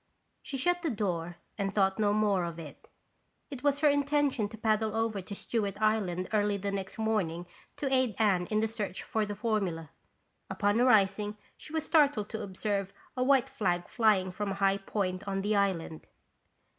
[0.41, 2.89] She shut the door and thought no more of it.
[3.51, 7.45] It was her intention to paddle over to Stewart Island early the next morning
[7.77, 9.91] to aid Anne in the search for the formula.
[10.49, 15.27] Upon arising, she was startled to observe a white flag flying from a high point
[15.27, 16.07] on the island.